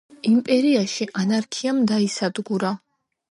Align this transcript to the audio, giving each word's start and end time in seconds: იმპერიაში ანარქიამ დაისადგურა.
იმპერიაში 0.27 1.07
ანარქიამ 1.25 1.83
დაისადგურა. 1.91 2.73